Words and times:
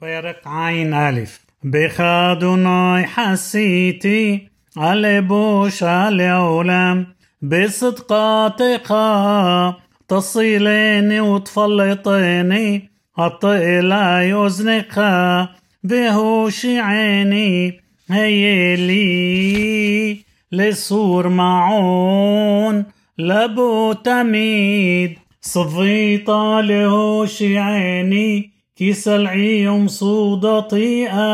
פרק 0.00 0.46
ע"א 0.46 1.20
בך 1.64 2.00
אדוני 2.00 3.06
חסיתי 3.14 4.46
על 4.76 5.06
לבושה 5.06 6.10
לעולם 6.10 7.04
בצדקתך 7.42 8.94
תסילני 10.06 11.20
ותפלטני 11.20 12.80
עטה 13.16 13.56
אלי 13.56 14.32
אוזנך 14.32 15.00
והושיעני 15.84 17.70
היה 18.08 18.76
לי 18.76 20.22
לסור 20.52 21.28
מעון 21.28 22.82
לבוא 23.18 23.94
תמיד 23.94 25.12
צווית 25.40 26.28
להושיעני 26.62 28.55
كيسلعيم 28.76 29.88
صودا 29.88 30.66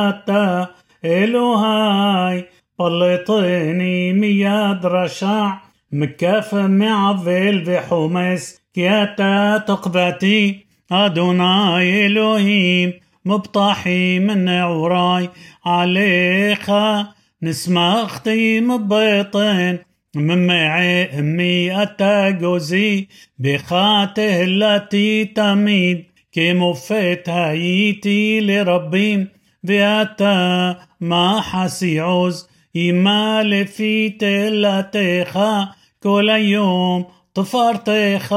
أتا 0.09 0.69
إلهي 1.05 2.45
بلطيني 2.79 4.13
مياد 4.13 4.87
رشع 4.87 5.59
مكاف 5.93 6.55
معذل 6.55 7.65
بحمس 7.65 8.61
كياتا 8.75 9.59
تقبتي 9.59 10.67
أدوناي 10.93 12.07
إلهيم 12.07 12.93
مبطحي 13.25 14.19
من 14.19 14.49
عوراي. 14.49 15.29
عليك 15.67 16.71
أختي 17.77 18.61
مبطن 18.61 19.79
من 20.17 20.47
معي 20.47 21.19
أمي 21.19 21.83
أتا 21.83 22.31
جوزي 22.31 23.09
بخاته 23.39 24.43
التي 24.45 25.25
تميد 25.25 26.12
كمفت 26.32 27.24
הייתי 27.26 28.40
לרבים 28.42 29.26
ואתה 29.64 30.72
מה 31.02 31.40
חסיעוז 31.44 32.48
עמה 32.74 33.44
לפי 33.44 34.18
תלתך 34.20 35.40
כל 36.00 36.30
היום 36.30 37.04
תפארתך 37.34 38.36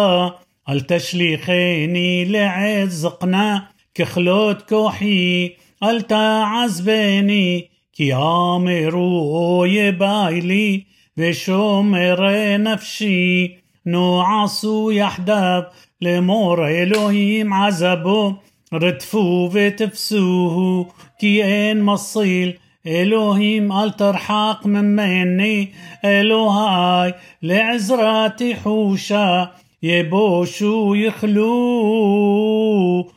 אל 0.69 0.81
תשליכני 0.81 2.25
לעת 2.29 2.91
זקנה 2.91 3.59
ככלות 3.95 4.63
כוחי 4.69 5.49
אל 5.83 6.03
תעזבני 6.03 7.67
כי 7.93 8.15
אמרו 8.15 9.59
אויבי 9.59 10.41
לי 10.43 10.83
ושומרי 11.17 12.59
נפשי 12.59 13.55
נועשו 13.87 14.93
יחדיו 14.93 15.63
לאמור 16.03 16.69
אלוהים 16.69 17.53
עזבו 17.53 18.35
רדפו 18.73 19.51
ותפסוהו 19.53 20.89
כי 21.19 21.43
אין 21.43 21.85
מסיל 21.85 22.53
אלוהים 22.87 23.73
אל 23.73 23.91
תרחק 23.91 24.57
ממני 24.65 25.67
אלוהי 26.05 27.11
לעזרתי 27.43 28.57
חושה 28.63 29.45
يبوشو 29.83 30.95
يخلو 30.95 31.51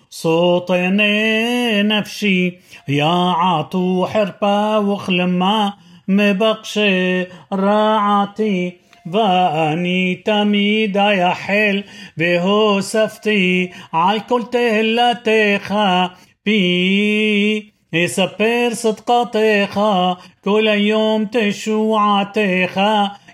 صوتنا 0.09 1.82
نفشي 1.82 2.59
يا 2.88 3.34
عطو 3.38 4.06
حربا 4.06 4.78
وخلما 4.78 5.73
مبقشي 6.08 7.23
راعتي 7.52 8.73
ואני 9.12 10.20
תמיד 10.25 10.97
אייחל 10.97 11.83
והוספתי 12.17 13.70
על 13.92 14.19
כל 14.28 14.42
תהלתך 14.50 15.75
פי. 16.42 17.70
אספר 17.95 18.69
צדקתך 18.73 19.81
כל 20.45 20.69
היום 20.69 21.25
תשועתך 21.33 22.81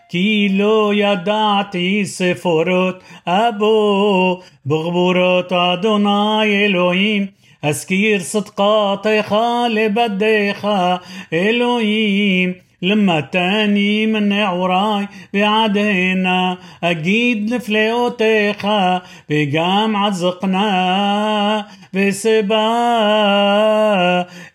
כי 0.09 0.49
לא 0.53 0.93
ידעתי 0.95 2.05
ספורות 2.05 3.03
אבו 3.27 4.41
בגבורות 4.67 5.53
אדוני 5.53 6.65
אלוהים 6.65 7.27
אזכיר 7.63 8.21
צדקתך 8.21 9.37
לבדיך 9.71 10.67
אלוהים 11.33 12.53
لما 12.85 13.21
تاني 13.21 14.07
من 14.07 14.33
وراي 14.33 15.09
بعدينا 15.35 16.59
أجيد 16.85 17.53
أكيد 17.53 17.53
الفلاو 17.53 18.09
عزقنا 18.09 19.03
بجامعة 19.31 20.09
بسبا. 21.95 22.67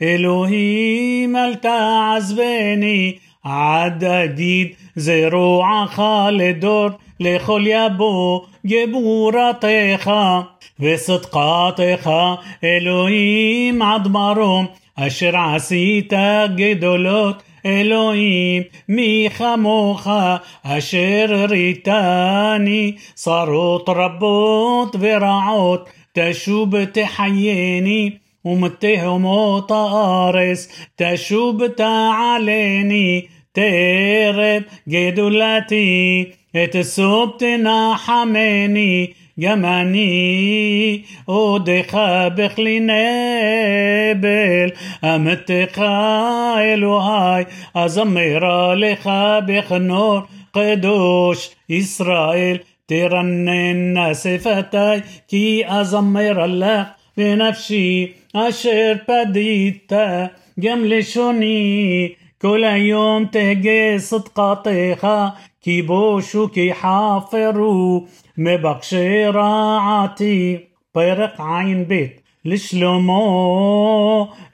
إلهي 0.01 1.27
ملتا 1.27 1.67
عزبيني 1.67 3.19
عد 3.45 4.03
أكيد 4.03 4.75
زروع 4.95 5.85
خالدور 5.85 6.93
لخل 7.19 7.67
يبو 7.67 8.41
جبورتך 8.65 10.09
וצדקתך 10.79 12.09
אלוהים 12.63 13.81
עד 13.81 14.07
مروم 14.07 14.67
أشرع 14.97 15.57
سيتا 15.57 16.45
جدولوت 16.45 17.35
אלוהים 17.66 18.62
מי 18.88 19.28
כמוך 19.38 20.08
אשר 20.62 21.46
ריתני 21.48 22.96
צרות 23.14 23.88
רבות 23.88 24.96
ורעות 25.00 25.88
תשוב 26.12 26.84
תחייני 26.84 28.10
ומתהומות 28.44 29.70
הארץ 29.70 30.68
תשוב 30.96 31.66
תעלני 31.66 33.26
تيرب 33.52 34.62
جدولتي 34.88 36.24
تنحمني 39.39 40.99
جماني 40.99 41.03
ودخا 41.27 42.27
بخلي 42.27 42.79
نبل 42.79 44.73
امتخا 45.03 46.73
الوهاي 46.73 47.45
ازمر 47.75 48.73
لك 48.73 49.07
بخنور 49.47 50.27
قدوش 50.53 51.49
اسرائيل 51.71 52.59
ترنن 52.87 54.13
صفتي 54.13 55.01
كي 55.29 55.65
ازمر 55.81 56.45
لك 56.45 56.87
بنفسي 57.17 58.13
اشر 58.35 58.97
بديت 59.09 59.91
جم 60.57 60.85
لشوني 60.85 62.15
كل 62.41 62.63
يوم 62.63 63.25
تهجي 63.25 63.99
כי 65.61 65.81
בושו 65.81 66.47
כי 66.53 66.73
חפרו 66.73 68.05
מבקשי 68.37 69.25
רעתי. 69.25 70.57
פרק 70.91 71.39
ע"ב 71.39 71.93
לשלמה 72.45 73.13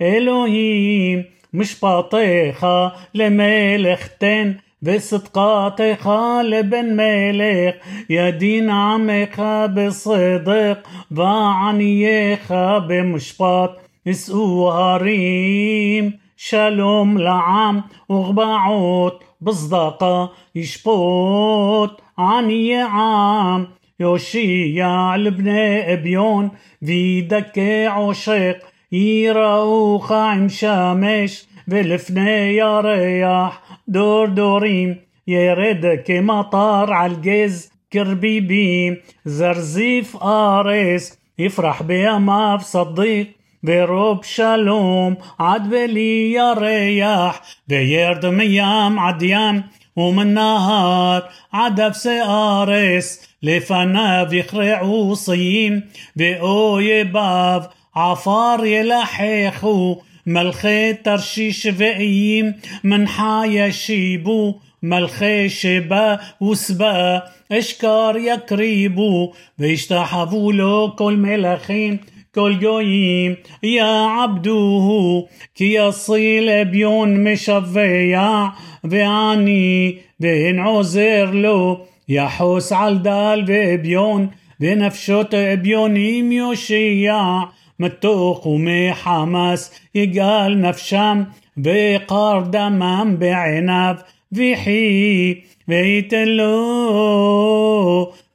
אלוהים 0.01 1.21
משפטיך 1.53 2.65
למלך 3.13 4.07
תן 4.07 4.51
וצדקתך 4.83 6.09
לבן 6.43 6.95
מלך 6.95 7.75
ידין 8.09 8.69
עמך 8.69 9.43
בצדק 9.73 10.87
וענייך 11.11 12.53
במשפט 12.87 13.71
ישאו 14.05 14.71
הרים 14.71 16.11
שלום 16.37 17.17
לעם 17.17 17.79
וגבעות 18.09 19.23
بصداقة 19.45 20.31
يشبط 20.55 22.03
عني 22.17 22.75
عام. 22.75 23.67
يوشيع 23.99 25.15
لبنى 25.15 25.95
بيون 25.95 26.51
في 26.85 27.21
دكة 27.21 27.87
عشق 27.89 28.57
يراوخ 28.91 30.11
عم 30.11 30.49
شامش 30.49 31.45
بالفنا 31.67 32.37
يا 32.37 32.81
رياح. 32.81 33.61
دور 33.87 34.29
دوريم 34.29 34.97
يرد 35.27 36.03
كمطار 36.07 36.93
عالجز 36.93 37.71
كربي 37.93 38.39
بيم 38.39 38.97
زرزيف 39.25 40.23
آريس. 40.23 41.19
يفرح 41.39 41.83
بيا 41.83 42.17
ما 42.17 42.55
بصديق 42.55 43.27
ורוב 43.64 44.24
שלום 44.24 45.14
עד 45.38 45.70
בלי 45.70 46.32
ירח 46.36 47.40
וירד 47.68 48.30
מים 48.30 48.98
עד 48.98 49.22
ים 49.22 49.60
ומן 49.96 50.34
נהר 50.34 51.18
עד 51.52 51.80
אפסי 51.80 52.20
ארס 52.22 53.26
לפניו 53.42 54.26
יכרעו 54.32 55.16
ציים 55.16 55.80
ואויביו 56.16 57.62
עפר 57.94 58.56
ילחכו 58.64 60.00
מלכי 60.26 60.94
תרשיש 61.02 61.66
ואיים 61.76 62.52
מנחה 62.84 63.42
ישיבו 63.48 64.58
מלכי 64.82 65.50
שבה 65.50 66.14
וסבה 66.50 67.18
אשכר 67.52 68.10
יקריבו 68.18 69.32
וישתחוו 69.58 70.52
לו 70.52 70.92
כל 70.96 71.16
מלכים 71.16 71.96
כל 72.34 72.52
גויים 72.60 73.34
יעבדוהו 73.62 75.26
כי 75.54 75.74
יסיל 75.78 76.48
אביון 76.48 77.28
משווע 77.28 78.48
ועני 78.84 79.96
ואין 80.20 80.58
עוזר 80.58 81.30
לו 81.32 81.84
יחוס 82.08 82.72
על 82.72 82.98
דל 82.98 83.44
ואביון 83.46 84.26
ונפשות 84.60 85.34
אביונים 85.34 86.32
יושיע 86.32 87.18
מתוך 87.80 88.46
ומחמס 88.46 89.80
יגאל 89.94 90.54
נפשם 90.54 91.22
وقار 91.66 92.40
دمم 92.40 93.16
بعنب 93.18 93.96
وحي 94.38 95.42
ويتلو 95.68 96.50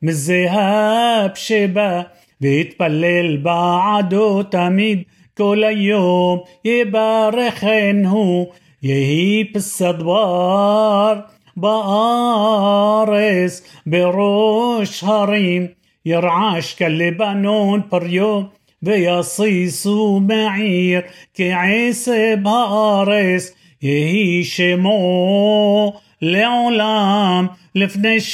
من 0.01 0.09
الذهب 0.09 1.35
شبا 1.35 2.05
بيتبلل 2.40 3.36
بعده 3.38 4.42
تميد 4.42 5.04
كل 5.38 5.62
يوم 5.64 6.40
يبارخنه 6.64 8.46
يهيب 8.82 9.56
السدوار 9.56 11.26
بارس 11.56 13.62
بروش 13.86 15.04
هريم 15.04 15.74
يرعاش 16.04 16.74
كاللبنون 16.74 17.82
بريوم 17.92 18.48
بيصيص 18.82 19.86
معير 19.86 21.06
كعيس 21.34 22.10
بارس 22.34 23.54
يهي 23.82 24.42
شمو 24.42 25.94
لعلام 26.22 27.48
لفن 27.74 28.06
الشمش 28.06 28.30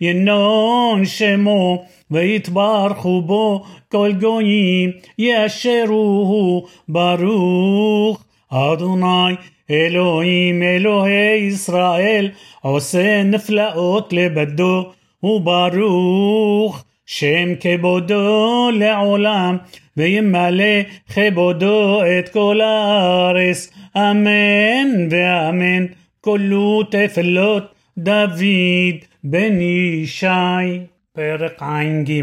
ינון 0.00 1.04
שמו 1.04 1.84
ויתברכו 2.10 3.22
בו 3.22 3.64
כל 3.88 4.12
גויים 4.20 4.90
ישרוהו 5.18 6.66
ברוך 6.88 8.24
אדוני 8.48 9.34
אלוהים 9.70 10.62
אלוהי 10.62 11.36
ישראל 11.36 12.30
עושה 12.60 13.22
נפלאות 13.22 14.12
לבדו 14.12 14.90
וברוך 15.22 16.84
שם 17.06 17.54
כבודו 17.60 18.68
לעולם, 18.74 19.56
וימלא 19.96 20.80
כבודו 21.14 22.00
את 22.18 22.28
כל 22.28 22.60
הארץ, 22.60 23.70
אמן 23.96 25.08
ואמן. 25.10 25.86
כולו 26.20 26.82
תפלות 26.82 27.64
דוד 27.98 28.96
בן 29.27 29.61
ישי, 29.61 30.27
פרק 31.13 31.63
ע"ג. 31.63 32.21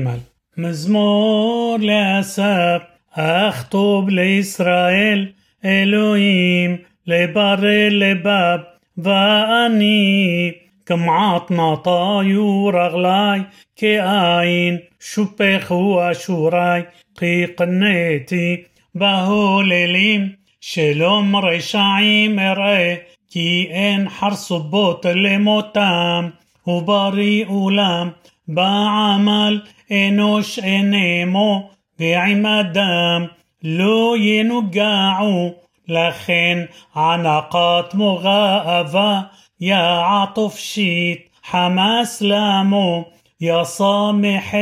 מזמור 0.57 1.77
לאסף, 1.81 2.83
אכתוב 3.13 4.09
לישראל, 4.09 5.27
אלוהים, 5.65 6.77
לברא 7.07 7.89
לבב, 7.91 8.59
ואני, 8.99 10.53
כמעט 10.87 11.51
נטיו 11.51 12.67
רגלי, 12.67 13.41
כאין, 13.77 14.79
שופכו 15.01 16.01
אשורי, 16.11 16.81
כי 17.19 17.45
קנאתי 17.57 18.63
בהוללים, 18.95 20.29
שלום 20.61 21.37
רשעים 21.37 22.39
אראה, 22.39 22.95
כי 23.31 23.67
אין 23.71 24.09
חרסובות 24.09 25.07
למותם. 25.15 26.29
ובריא 26.68 27.46
אולם, 27.46 28.10
בעמל 28.48 29.62
אנוש 29.92 30.60
אינמו, 30.60 31.70
ועם 32.00 32.46
אדם 32.46 33.26
לא 33.64 34.16
ינוגעו, 34.18 35.54
לכן 35.88 36.66
ענקת 36.96 37.94
מוגאבה 37.94 39.22
يا 39.62 40.00
عطف 40.00 40.60
شيت 40.60 41.30
حماس 41.44 42.22
لامو 42.22 43.06
يا 43.42 43.64
صامح 43.64 44.56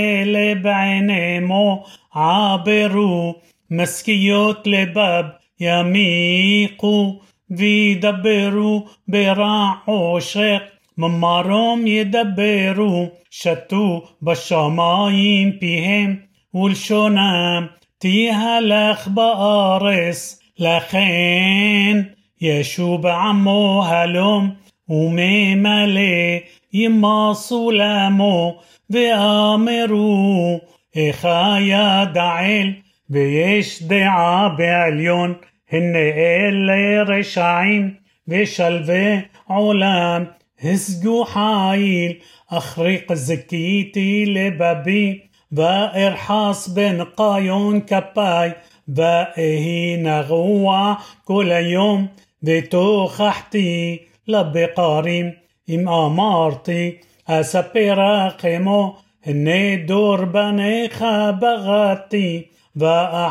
بعينيمو 0.61 1.83
عابرو 2.13 3.35
مسكيوت 3.71 4.67
لباب 4.67 5.37
يميقو 5.59 7.15
ويدبروا 7.59 8.81
براع 9.07 9.81
عشق 9.87 10.63
من 11.00 11.10
مارهم 11.10 11.86
يدبروا 11.86 13.06
شتو 13.30 14.02
بالشمايم 14.22 15.58
بيهم 15.60 16.18
والشونام 16.52 17.68
تيها 18.00 18.58
الاخبارس 18.58 20.40
لخين 20.58 22.14
يشو 22.40 22.96
بعمو 22.96 23.80
هلوم 23.82 24.56
وميمالي 24.88 26.42
يما 26.72 27.32
سلامو 27.32 28.54
بامرو 28.90 30.60
اخا 30.96 31.58
يا 31.58 32.04
دعيل 32.04 32.82
بيش 33.08 33.82
دعا 33.82 34.48
بعليون 34.48 35.36
هن 35.72 35.96
اللي 35.96 37.02
رشعين 37.02 38.00
بشلوي 38.26 39.22
عولام 39.50 40.39
هزقو 40.60 41.24
حايل 41.24 42.20
أخريق 42.50 43.12
زكيتي 43.12 44.24
لبابي 44.24 45.30
بائر 45.50 46.14
حاس 46.16 46.68
بن 46.68 47.02
قايون 47.02 47.80
كباي 47.80 48.52
بائهي 48.88 49.96
نغوة 49.96 50.98
كل 51.24 51.50
يوم 51.50 52.08
بتوخحتي 52.42 54.00
لبي 54.28 54.64
قاريم 54.64 55.32
إم 55.70 55.88
أمارتي 55.88 56.98
أسبي 57.28 57.92
راقمو 57.92 58.94
هني 59.26 59.76
دور 59.76 60.24
بنيخا 60.24 61.30
بغاتي 61.30 62.46
بقى 62.74 63.30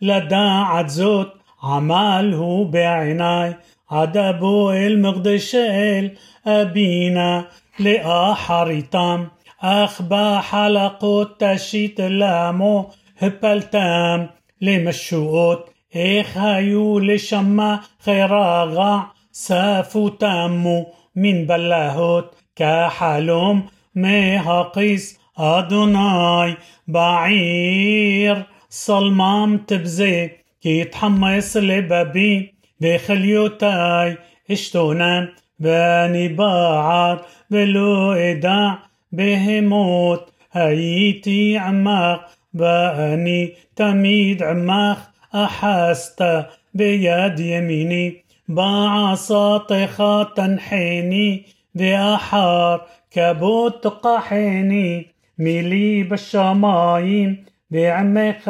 لدا 0.00 0.36
عدزوت 0.36 1.26
عزوت 1.26 1.32
عمله 1.62 2.64
بعيناي 2.64 3.54
عدبو 3.90 4.70
المقدش 4.70 5.54
إل 5.54 6.10
أبينا 6.46 7.44
لآحرتام 7.78 9.28
أخبى 9.62 10.38
حلقو 10.38 11.22
تشيت 11.22 12.00
لامو 12.00 12.90
هبلتام 13.18 14.28
لمشوقوت 14.60 15.70
إخ 15.96 16.36
هايو 16.38 16.98
لشما 16.98 17.80
خيراغع 18.04 19.06
سافو 19.32 20.08
تامو 20.08 20.86
من 21.16 21.46
بلاهوت. 21.46 22.34
كحلوم 22.56 23.66
مهقيس 23.94 25.18
أدوناي 25.38 26.56
بعير. 26.88 28.46
صلمام 28.70 29.58
تبزي 29.58 30.30
كي 30.62 30.84
تحمس 30.84 31.56
لبابي 31.56 32.55
بخليوتاي 32.80 34.16
اشتونان 34.50 35.28
باني 35.58 36.28
باعر 36.28 37.24
بلو 37.50 38.12
إداع 38.12 38.78
بهموت 39.12 40.32
هايتي 40.52 41.58
عماق 41.58 42.28
باني 42.54 43.52
تميد 43.76 44.42
عماق 44.42 44.98
أحاستا 45.34 46.46
بيد 46.74 47.40
يميني 47.40 48.24
بعصاتך 48.48 50.26
تنحيني 50.36 51.44
بأحار 51.74 52.86
كبوت 53.10 53.86
قحيني 53.86 55.06
ميلي 55.38 56.02
بالشمايم 56.02 57.44
بعمك 57.70 58.44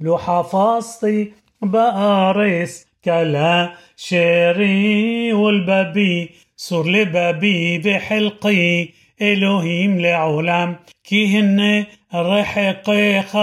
لو 0.00 0.18
حفظتي 0.18 1.32
بأرس 1.62 2.91
كلا 3.04 3.72
شيري 3.96 5.32
والبابي 5.32 6.30
سور 6.56 6.88
لبابي 6.88 7.78
بحلقي 7.78 8.88
إلهيم 9.22 10.00
لعلم 10.00 10.76
كي 11.04 11.26
هن 11.26 11.84
رحقيخ 12.14 13.36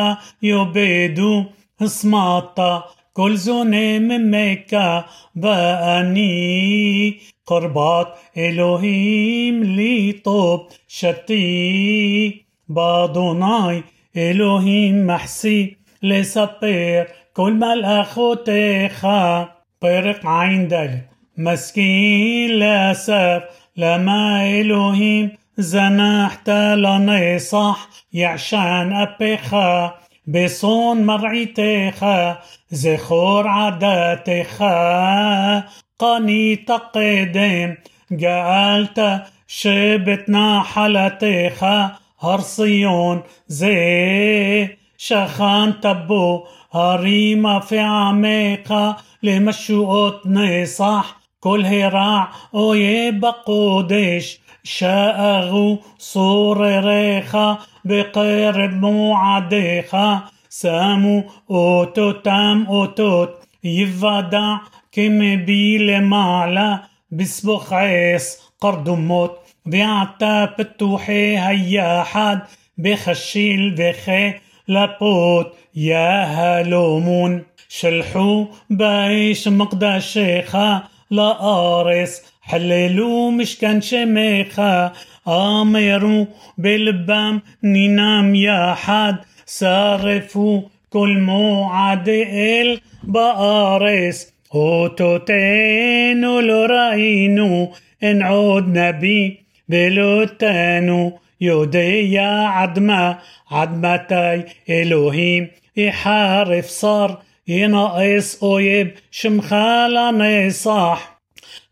يبيدو 0.43 1.45
اسماطا 1.81 2.83
كل 3.13 3.37
زوني 3.37 3.99
من 3.99 4.31
مكة 4.31 5.05
بأني 5.35 7.17
قربات 7.45 8.07
إلهيم 8.37 9.63
لي 9.63 10.11
طوب 10.11 10.67
شتي. 10.87 12.45
بادوناي 12.67 13.83
إلهيم 14.17 15.07
محسي. 15.07 15.77
لسبير 16.03 17.07
كل 17.39 17.53
ملأخوتيخ 17.53 19.07
פרק 19.79 20.25
ע"ד 20.25 20.73
משכיל 21.37 22.63
לאסף 22.63 23.37
למה 23.77 24.43
אלוהים 24.43 25.29
זנחת 25.57 26.49
לנצח 26.75 27.87
יעשן 28.13 28.89
אפיך 29.03 29.55
בשון 30.27 31.05
מרעיתך 31.05 32.05
זכור 32.69 33.43
עדתך 33.47 34.65
קנית 35.97 36.69
קדם 36.93 37.69
גאלת 38.13 38.99
שבט 39.47 40.29
נחלתך 40.29 41.65
הר 42.21 42.41
ציון 42.41 43.19
זה 43.47 43.75
שכנת 44.97 45.85
בו 46.07 46.47
هريمة 46.71 47.59
في 47.59 47.79
عميقة 47.79 48.97
لمشوقتني 49.23 50.65
صح 50.65 51.19
كل 51.39 51.65
هراع 51.65 52.29
ويبقى 52.53 53.35
قديش 53.47 54.39
شاغو 54.63 55.77
صور 55.97 56.85
ريخة 56.85 57.57
بقرب 57.85 58.73
مو 58.73 59.13
عديخة 59.15 60.23
سامو 60.49 61.23
أوتوت 61.51 62.25
تام 62.25 62.65
أوتوت 62.65 63.29
يفدع 63.63 64.57
كم 64.91 65.45
بيل 65.45 66.03
معلى 66.03 66.79
بسبخ 67.11 67.73
عيس 67.73 68.37
قرد 68.61 68.89
موت 68.89 69.37
بيعتاب 69.65 70.55
التوحي 70.59 71.37
هيا 71.37 72.03
حد 72.03 72.41
بخشيل 72.77 73.75
بخي 73.75 74.33
لابوت 74.69 75.53
يا 75.75 76.23
هلومون 76.23 77.43
شلحو 77.69 78.45
بايش 78.69 79.47
مقدى 79.47 79.99
شيخة 79.99 80.83
لأرس 81.11 82.21
حللوا 82.41 83.31
مشكان 83.31 83.81
شميخة. 83.81 84.91
آميرو 85.27 86.27
بالبام 86.57 87.41
نينام 87.63 88.35
يا 88.35 88.73
حد 88.73 89.15
صرفوا 89.45 90.61
كل 90.89 91.19
موعد 91.19 92.09
إل 92.09 92.81
بأرس. 93.03 94.33
هوتوتين 94.53 96.21
لو 96.21 96.65
رأينو 96.65 97.71
إن 98.03 98.21
عود 98.21 98.77
نبي 98.77 99.39
بلوتانو 99.69 101.19
يودع 101.41 102.47
عدما 102.47 103.17
عدمتاي 103.51 104.45
إلهيم 104.69 105.47
يحارف 105.77 106.65
صار 106.65 107.21
ينقص 107.47 108.43
أويب 108.43 108.91
شمخالة 109.11 110.11
نصاح 110.11 111.19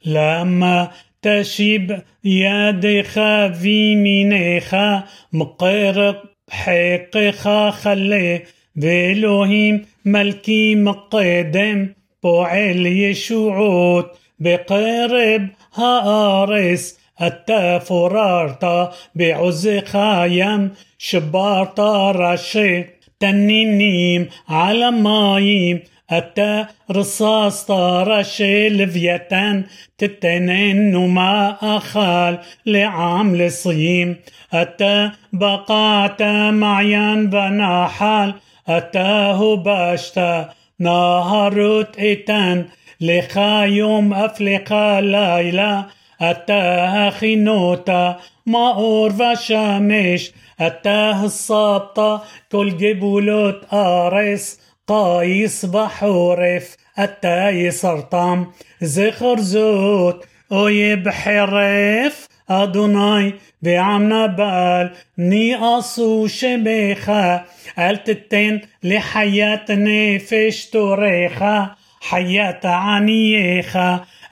لما 0.05 0.91
تشيب 1.21 2.01
يديخا 2.23 3.49
في 3.49 3.95
مينيخا 3.95 5.03
مقرق 5.33 6.23
حقيقة 6.49 7.69
خلي 7.69 8.41
بإلهيم 8.75 9.85
ملكي 10.05 10.75
مقدم. 10.75 11.87
بوعل 12.23 12.85
يشوعوت 12.85 14.11
بقرب 14.39 15.49
هارس 15.73 16.96
حتى 17.19 17.79
فرارتا 17.79 18.91
بعز 19.15 19.69
خايم 19.85 20.71
شبارتا 20.97 22.11
رشي 22.11 22.85
تنينيم 23.19 24.29
على 24.49 24.91
مايم 24.91 25.79
أتى 26.09 26.65
رصاص 26.91 27.71
رشي 27.71 28.69
لفيتن 28.69 29.63
تتنين 29.97 30.95
وما 30.95 31.57
أخال 31.61 32.39
لعام 32.65 33.35
لصيم 33.35 34.15
أتى 34.53 35.11
بقعت 35.33 36.21
معيان 36.61 37.29
بناحال 37.29 38.33
أتاه 38.67 39.55
باشتا 39.55 40.49
نهارت 40.79 41.99
لخا 41.99 42.65
لخايم 43.01 44.13
أفلقا 44.13 45.01
ليلى 45.01 45.85
أتاها 46.21 47.09
خنوتا 47.09 48.17
مأور 48.45 49.13
وشامش 49.21 50.31
أتاه 50.59 51.25
الصابطة 51.25 52.23
كل 52.51 52.77
جبولوت 52.77 53.73
آرس 53.73 54.59
قايس 54.87 55.65
بحورف 55.65 56.75
التاي 56.99 57.71
سرطام 57.71 58.51
زخر 58.81 59.39
زوت 59.39 60.25
أويب 60.51 61.09
حرف 61.09 62.27
أدوناي 62.49 63.33
بعم 63.61 64.13
نبال 64.13 64.91
ني 65.17 65.55
أصو 65.55 66.27
شبيخا 66.27 67.45
التتين 67.79 68.61
لحياة 68.83 69.65
نفش 69.69 70.65
توريخا 70.65 71.75
حياة 72.01 72.59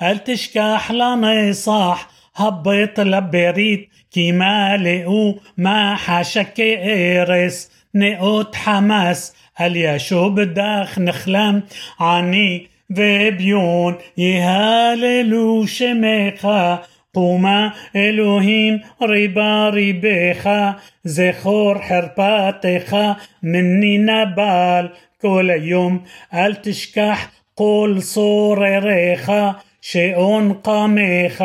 عنيخا 0.01 0.13
التشكاح 0.13 0.93
لنصاح 0.93 2.09
هبط 2.37 3.01
لبريد 3.01 3.89
كيما 4.11 4.77
لقو 4.77 5.35
ما 5.57 5.97
حشك 5.97 6.61
إيرس 6.61 7.71
نقوت 7.95 8.57
حماس 8.57 9.35
اليشوب 9.61 10.39
الداخ 10.39 10.99
نخلم 10.99 11.63
عني 12.01 12.67
וביון 12.91 13.95
יהללו 14.17 15.67
שמך 15.67 16.49
قوما 17.15 17.71
אלוהים 17.97 18.79
ריבה 19.03 19.69
ריבך 19.69 20.51
זכור 21.05 21.75
חרפתך 21.89 22.97
מני 23.43 23.99
נבל 23.99 24.89
כל 25.21 25.51
היום 25.51 26.05
אל 26.35 26.55
תשכח 26.55 27.29
כל 27.55 27.97
צורריך 28.01 29.33
שעון 29.85 30.55
קמך 30.63 31.45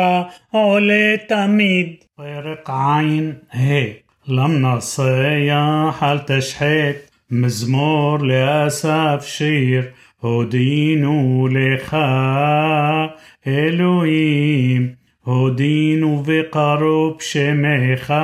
עולה 0.50 1.16
תמיד. 1.28 1.94
פרק 2.16 2.70
עין 2.70 3.32
ה' 3.52 4.06
لم 4.28 4.62
نصيح 4.66 6.04
هل 6.04 6.24
تشحت 6.24 6.96
مزمور 7.30 8.22
لأسف 8.22 9.24
شير 9.26 9.92
هدينو 10.24 11.48
لخا 11.48 13.06
אלוהים, 13.46 14.92
הודינו 15.24 16.22
וקרוב 16.26 17.20
שמך, 17.20 18.14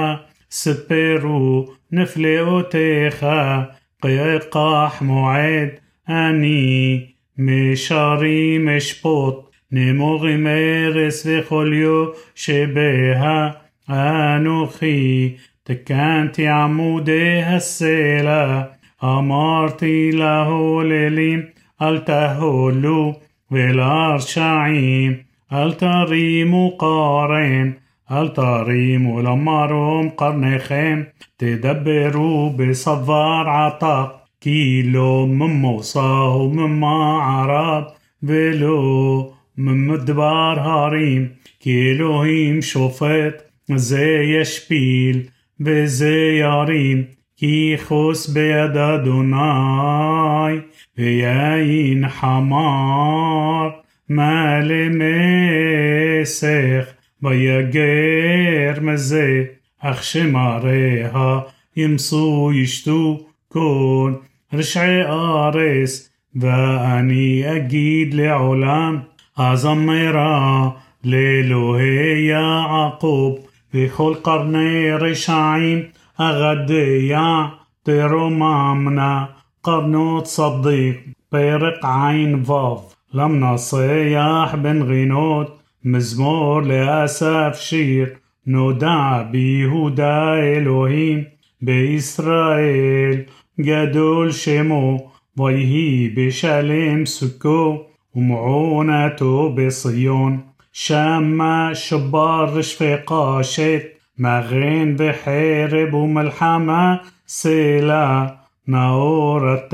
ספרו 0.50 1.66
נפלאותיך, 1.92 3.26
קח 4.50 4.98
מועד 5.00 5.68
אני, 6.08 7.06
משרים 7.38 8.68
אשפוט, 8.68 9.45
נמורים 9.72 10.46
ארץ 10.46 11.26
וכל 11.26 11.72
יושביה, 11.74 13.50
אנוכי 13.90 15.34
תקנתי 15.62 16.48
עמודי 16.48 17.42
הסלע, 17.42 18.62
אמרתי 19.04 20.10
להוללים, 20.12 21.42
אל 21.82 21.98
תהולו, 21.98 23.14
ולרשעים, 23.50 25.14
אל 25.52 25.72
תרימו 25.72 26.78
קרן, 26.78 27.70
אל 28.10 28.28
תרימו 28.28 29.22
למרום 29.22 30.10
קרניכם, 30.16 31.02
תדברו 31.36 32.52
בסבר 32.56 33.44
עתק, 33.46 34.12
כי 34.40 34.82
לא 34.84 35.26
ממוסה 35.28 36.28
וממערב, 36.28 37.84
ולא 38.22 39.30
ממדבר 39.58 40.54
הרים, 40.58 41.28
כי 41.60 41.90
אלוהים 41.90 42.62
שופט, 42.62 43.42
זה 43.76 44.22
ישפיל, 44.40 45.22
וזה 45.60 46.38
ירים, 46.40 47.04
כי 47.36 47.74
חוס 47.84 48.28
ביד 48.28 48.76
אדוני, 48.76 49.36
ויין 50.98 52.08
חמר, 52.08 53.70
מה 54.08 54.60
למסך, 54.60 56.22
ויגר 57.22 58.80
מזה, 58.80 59.44
אך 59.80 60.04
שמריה 60.04 61.40
ימסו 61.76 62.50
ישתו 62.54 63.26
כל 63.48 64.12
רשעי 64.52 65.02
ארץ, 65.02 66.10
ואני 66.34 67.44
אגיד 67.56 68.14
לעולם, 68.14 68.98
הזמרה 69.38 70.70
לאלוהי 71.04 72.26
יעקב, 72.28 73.34
וכל 73.74 74.14
קרני 74.22 74.92
רשעים 74.92 75.82
أغديا 76.20 77.50
ترمامنا 77.84 79.28
قرنوت 79.62 80.26
صديق 80.26 80.96
بيرق 81.32 81.86
عين 81.86 82.42
فاف 82.42 82.80
لم 83.14 83.40
نصيح 83.40 84.56
بن 84.56 84.82
غينوت 84.82 85.52
مزمور 85.84 86.60
لأسف 86.64 87.58
شير 87.60 88.16
נודע 88.46 89.22
ביהודה 89.30 90.34
אלוהים, 90.34 91.24
בישראל 91.62 93.22
גדול 93.60 94.32
שמו, 94.32 95.10
ויהי 95.36 96.08
בשלם 96.16 97.06
סוכו, 97.06 97.85
ومعونة 98.17 99.49
بصيون 99.49 100.39
شما 100.73 101.73
شبار 101.73 102.61
شفيقة 102.61 103.41
ما 104.17 104.39
مغين 104.41 104.95
بحرب 104.95 105.93
وملحمة 105.93 106.99
سيلا. 107.27 108.37
نورة 108.67 109.69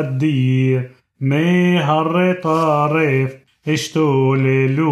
الدير 0.00 0.90
مهر 1.20 2.32
طرف 2.42 3.36
اشتوللو 3.68 4.90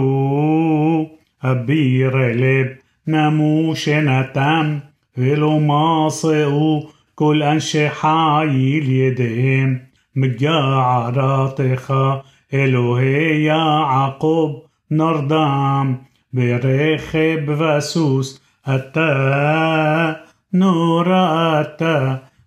أبير 1.42 2.32
لب 2.32 2.76
نموش 3.08 3.88
نتم. 3.88 4.80
ولو 5.18 5.58
ماصئو 5.58 6.88
كل 7.14 7.42
أنشي 7.42 7.88
حايل 7.88 8.88
يدهم 8.88 9.80
مجاعة 10.16 11.10
راطخة 11.10 12.22
אלוהי 12.53 13.43
יעקב 13.43 14.53
נרדם, 14.91 15.95
ברכב 16.33 17.37
וסוס 17.47 18.39
אתה 18.75 20.13
נוראת, 20.53 21.81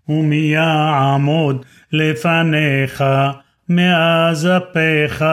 ומי 0.08 0.36
יעמוד 0.36 1.64
לפניך 1.92 3.04
מאז 3.68 4.48
אפיך 4.56 5.24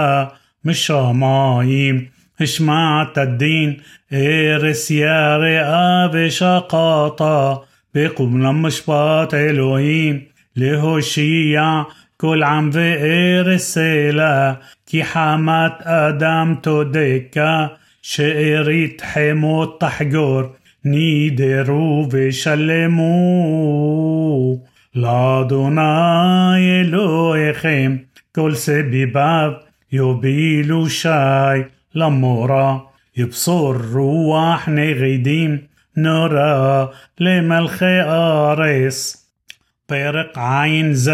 משמיים 0.65 2.05
השמעת 2.39 3.17
הדין 3.17 3.74
ארס 4.13 4.91
יראה 4.91 6.08
ושקטה 6.13 7.53
בקום 7.96 8.41
למשפט 8.41 9.34
אלוהים 9.34 10.20
להושיע 10.55 11.82
כל 12.17 12.43
עם 12.43 12.70
וארץ 12.74 13.62
סלע 13.62 14.53
כי 14.86 15.03
חמת 15.03 15.82
אדם 15.82 16.55
תודקה 16.62 17.67
שארית 18.01 19.01
חמות 19.13 19.79
תחגור 19.79 20.41
נידרו 20.86 22.08
ושלמו 22.12 23.13
לאדוני 24.96 26.82
אלוהיכם 26.82 27.98
כל 28.36 28.55
סביביו 28.55 29.51
יובילו 29.91 30.89
שי 30.89 31.10
למורה, 31.96 32.77
יבשור 33.17 33.75
רוח 33.93 34.67
נגידים 34.67 35.58
נורא 35.98 36.86
למלכי 37.20 38.00
ארץ. 38.01 39.20
פרק 39.86 40.38
ע"ז 40.38 41.12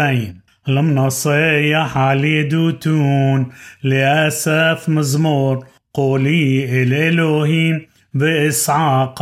لم 0.67 0.95
نصيح 0.95 1.97
علي 1.97 2.43
دوتون 2.43 3.47
لأسف 3.83 4.89
مزمور. 4.89 5.65
قولي 5.93 6.83
الإلهيم 6.83 7.81
بإسعاق 8.13 9.19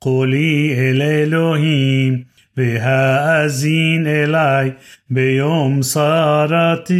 قولي 0.00 0.90
الإلهيم 0.90 2.26
بها 2.56 3.44
أزين 3.44 4.06
إلي 4.06 4.72
بيوم 5.10 5.82
صارتي 5.82 6.92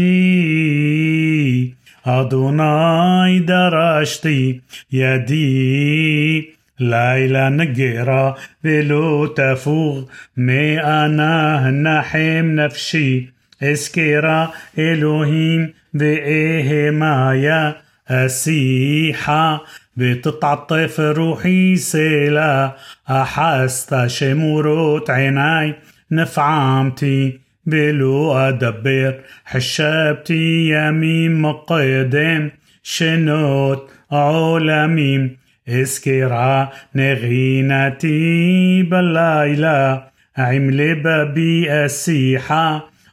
أدوناي 2.06 3.38
درشتي 3.38 4.60
يدي 4.92 6.38
ليلى 6.80 7.50
نقرأ 7.50 8.36
بلو 8.64 9.26
تفوغ 9.26 10.04
مي 10.36 10.80
أنا 10.80 11.70
نحيم 11.70 12.60
نفشي. 12.60 13.41
אזכרה 13.61 14.47
אלוהים 14.77 15.67
ואהמיה 15.93 17.71
אסיחה 18.09 19.57
بتتعطف 19.97 20.99
روحي 20.99 21.75
سيلا 21.75 22.75
أحست 23.09 24.07
شمورت 24.07 25.09
عيني 25.09 25.73
نفعمتي 26.11 27.39
بلو 27.65 28.33
أدبر 28.33 29.13
حشبتي 29.45 30.69
يمين 30.69 31.41
مقدم 31.41 32.49
شنوت 32.83 33.89
عالمين 34.11 35.37
اسكرا 35.69 36.69
نغينتي 36.95 38.83
بالليلة 38.83 40.03
عمل 40.37 40.95
بابي 41.03 41.85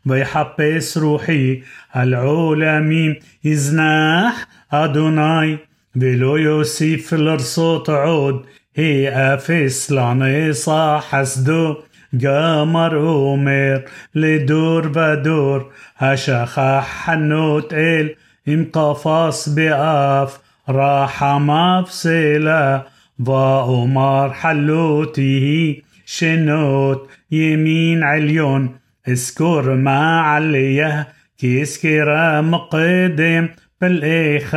ويحبس 0.09 0.97
روحي 0.97 1.61
العولمين 1.95 3.19
يزناح 3.43 4.47
أدوناي 4.71 5.57
بلو 5.95 6.37
يوسف 6.37 7.13
لرصوت 7.13 7.89
عود 7.89 8.45
هي 8.75 9.09
أفس 9.09 9.91
لانيصا 9.91 10.99
حسدو 10.99 11.75
قمر 12.23 12.93
أمير 13.33 13.85
لدور 14.15 14.87
بدور 14.87 15.71
هشخح 15.97 17.03
حنوت 17.05 17.73
إل 17.73 18.15
إم 18.47 18.69
قفص 18.73 19.49
بأف 19.49 20.39
راح 20.69 21.23
مفسلة 21.23 22.83
وأمر 23.27 24.33
حلوته 24.33 25.75
شنوت 26.05 27.09
يمين 27.31 28.03
عليون 28.03 28.75
אזכור 29.06 29.74
מעליה, 29.74 31.02
כי 31.38 31.62
אזכרה 31.62 32.42
מקדם 32.42 33.46
פלאיך. 33.78 34.56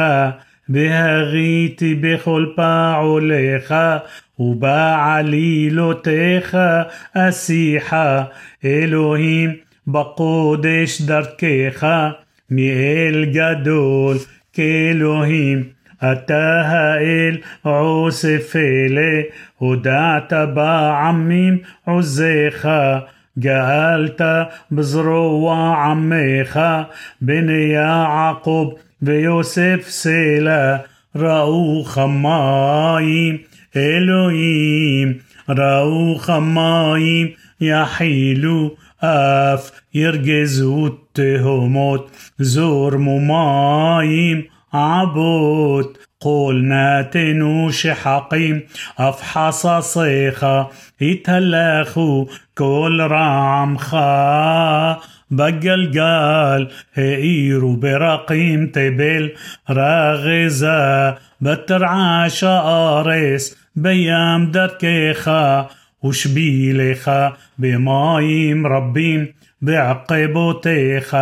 והריתי 0.70 1.96
בכל 1.96 2.46
פעוליך 2.56 3.74
ובעלילותיך 4.40 5.38
אשיחה 7.14 8.24
אלוהים 8.66 9.54
בקודש 9.88 11.02
דרכך 11.02 11.88
מאל 12.52 13.26
גדול 13.34 14.18
כאלוהים 14.54 15.64
אתה 16.04 16.62
האל 16.66 17.38
עוסף 17.62 18.56
אלה 18.56 19.22
הודעת 19.58 20.34
בעמים 20.54 21.58
עוזיך 21.86 22.68
גאלת 23.40 24.22
בזרוע 24.72 25.76
עמך 25.86 26.60
בני 27.22 27.74
יעקב 27.74 28.70
ויוסף 29.02 29.86
סלע 29.88 30.78
ראו 31.16 31.84
חמיים 31.86 33.38
אלוהים 33.76 35.14
ראו 35.50 36.16
חמיים 36.18 37.28
יחילו 37.62 38.72
אף 39.00 39.72
ירגזו 39.94 40.90
תהומות 41.14 42.12
זורמו 42.40 43.20
מים 43.20 44.42
עבות 44.72 45.98
قولناتنو 46.23 47.71
شحقيم 47.71 48.63
أفحص 48.99 49.67
صيخة 49.67 50.69
يتهلخو 51.01 52.27
كل 52.59 53.07
رعمخا 53.11 55.01
بقلقال 55.31 56.69
هيرو 56.95 57.77
برقيم 57.77 58.67
تبل 58.67 59.33
راغزة 59.71 61.17
بترعاش 61.41 62.45
آرس 62.45 63.57
بيام 63.77 64.51
دركيخا 64.51 65.69
وشبيلخا 66.03 67.33
بمايم 67.59 68.67
ربين 68.67 69.35
بعقبوتيخ 69.63 71.15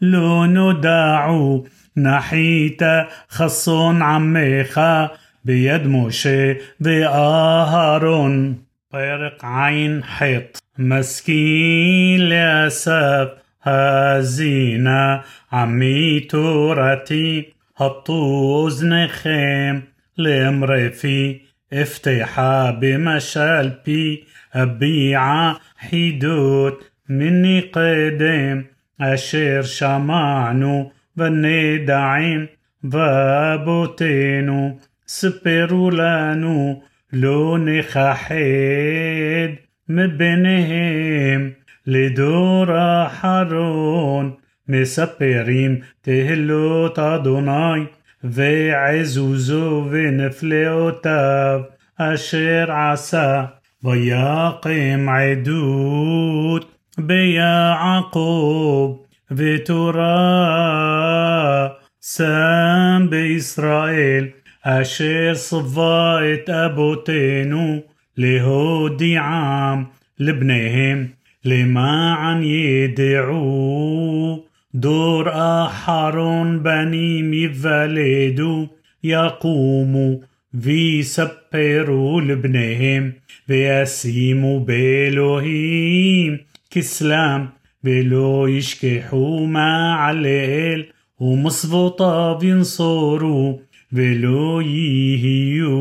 لو 0.00 0.44
نداعو 0.44 1.66
نحيت 1.96 2.80
خص 3.28 3.68
عميخا 4.00 5.10
بيد 5.44 5.86
موشي 5.86 6.56
بأهارون 6.80 8.64
طيرق 8.92 9.44
عين 9.44 10.04
حيط 10.04 10.62
مسكين 10.78 12.20
لأسف 12.20 13.28
هزينا 13.62 15.22
عمي 15.52 16.20
تورتي 16.20 17.54
هبطو 17.76 18.70
خيم 19.08 19.82
لمرفي 20.18 21.40
افتحا 21.72 22.70
بمشالبي 22.70 24.24
أبيع 24.54 25.54
حدود 25.76 26.74
مني 27.08 27.60
قدم 27.60 28.64
أشير 29.00 29.62
شمعنو 29.62 30.90
שמענו 31.13 31.13
ונדעים 31.17 32.45
ואבותינו 32.83 34.77
ספרו 35.07 35.91
לנו 35.91 36.81
לא 37.13 37.57
נכחד 37.65 38.35
מביניהם 39.89 41.51
לדור 41.87 42.71
האחרון 42.71 44.31
מספרים 44.67 45.79
תהילות 46.01 46.99
אדוני 46.99 47.83
ועזוזו 48.23 49.87
ונפלאותיו 49.91 51.61
אשר 51.97 52.71
עשה 52.71 53.45
ויקם 53.83 55.09
עדות 55.09 56.75
ביעקב 56.97 58.95
ותורה 59.31 60.07
שם 62.01 63.07
בישראל 63.09 64.27
אשר 64.63 65.33
צווה 65.35 66.19
את 66.33 66.49
אבותינו 66.49 67.79
להודיעם 68.17 69.83
לבניהם 70.19 71.07
למען 71.45 72.43
ידעו 72.43 74.43
דור 74.75 75.23
אחרון 75.65 76.63
בנים 76.63 77.33
ייוולדו 77.33 78.67
יקומו 79.03 80.19
ויספרו 80.53 82.19
לבניהם 82.19 83.11
וישימו 83.49 84.65
באלוהים 84.65 86.37
بلو 87.84 88.46
يشكحوا 88.46 89.46
مع 89.46 89.94
عليل 89.94 90.86
ومصفوطة 91.20 92.38
بينصروا 92.38 93.56
بلو 93.92 94.60
يهيو 94.60 95.74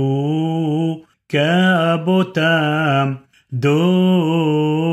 كابوتام 1.30 3.18
دور 3.52 4.84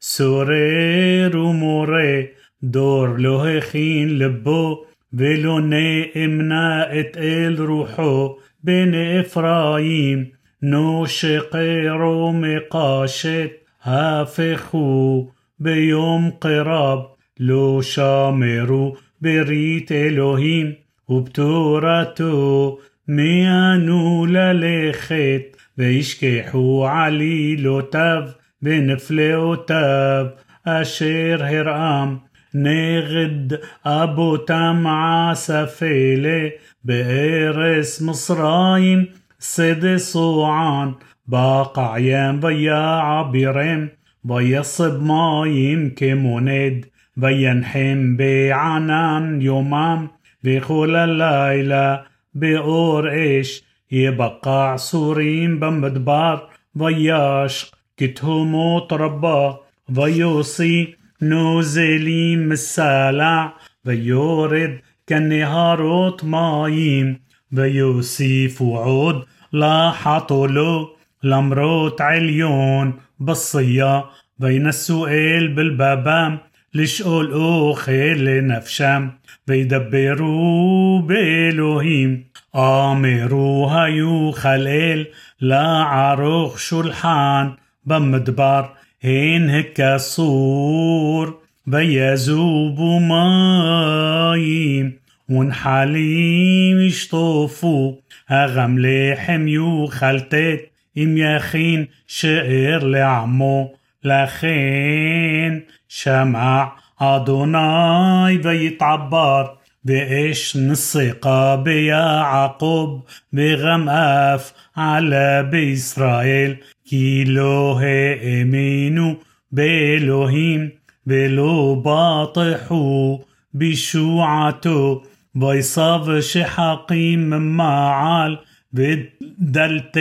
سرير 0.00 1.36
وموري 1.36 2.28
دور 2.62 3.16
له 3.18 3.60
خين 3.60 4.18
لبو 4.18 4.84
بلو 5.12 5.58
نائمنا 5.58 7.00
اتقل 7.00 7.56
روحو. 7.56 8.36
بين 8.62 8.94
إفرايم 8.94 10.32
نوشقي 10.62 11.88
رومي 11.88 12.58
قاشت 12.58 13.50
هافخو. 13.82 15.35
ביום 15.59 16.31
קרב 16.39 16.99
לא 17.39 17.79
שמרו 17.81 18.95
ברית 19.21 19.91
אלוהים 19.91 20.71
ובתורתו 21.09 22.77
מיהנו 23.07 24.25
ללכת 24.29 25.57
וישכחו 25.77 26.87
עלילותיו 26.87 28.23
ונפלאותיו 28.61 30.25
אשר 30.65 31.37
הראם 31.39 32.17
נגד 32.53 33.57
אבותם 33.85 34.85
עשף 34.87 35.79
אלה 35.83 36.47
בארץ 36.83 38.01
מצרים 38.01 39.05
שדה 39.39 39.97
סוען 39.97 40.89
בקע 41.27 41.99
ים 41.99 42.39
ויעבירם 42.41 43.87
ויסב 44.25 44.97
מים 45.01 45.89
כמונד 45.95 46.85
וינחם 47.17 48.17
בענן 48.17 49.37
יומם 49.41 50.07
וכל 50.43 50.95
הלילה 50.95 51.95
באור 52.35 53.01
אש 53.09 53.61
יבקע 53.91 54.73
סורים 54.77 55.59
במדבר 55.59 56.37
וישק 56.75 57.75
כתהומות 57.97 58.93
רבה 58.93 59.51
ויוסי 59.89 60.91
נוזלים 61.21 62.49
מסלע 62.49 63.47
ויורד 63.85 64.69
כנהרות 65.07 66.23
מים 66.23 67.15
ויוסיפו 67.51 68.77
עוד 68.77 69.25
לחתו 69.53 70.47
לו 70.47 70.93
لمروت 71.26 72.00
عليون 72.00 72.94
بالصية 73.20 74.04
بين 74.38 74.66
السؤال 74.66 75.48
بالبابام 75.48 76.38
لشقول 76.74 77.32
أوخيل 77.32 78.46
نفشام. 78.46 79.12
بيدبروا 79.46 81.00
بالوهيم 81.00 82.24
آمروا 82.56 83.70
هيو 83.70 84.30
خليل 84.30 85.06
لا 85.40 85.66
عروخ 85.66 86.58
شلحان 86.58 87.52
بمدبر 87.84 88.70
هين 89.00 89.50
هكا 89.50 89.96
صور 89.96 91.40
بيزوب 91.66 92.80
مايم 93.02 94.92
ونحاليم 95.28 96.80
يشطوفوا 96.80 97.92
هغم 98.26 98.78
لحم 98.78 99.48
يو 99.48 99.86
خلتات 99.86 100.72
אם 100.96 101.14
יכין 101.18 101.84
שאר 102.06 102.78
לעמו, 102.82 103.72
לכן 104.04 105.58
שמע 105.88 106.64
אדוני 106.98 108.38
ויתעבר, 108.42 109.46
באש 109.84 110.56
נשרקה 110.56 111.56
ביעקב, 111.56 113.00
בגם 113.32 113.88
אף 113.88 114.52
עלה 114.74 115.42
בישראל, 115.42 116.54
כי 116.84 117.24
לא 117.26 117.80
האמינו 117.80 119.14
באלוהים, 119.52 120.68
ולא 121.06 121.82
בטחו 121.84 123.20
בישועתו, 123.54 125.02
ויסב 125.36 126.00
שחקים 126.20 127.30
מעל, 127.56 128.36
بدلت 128.76 129.98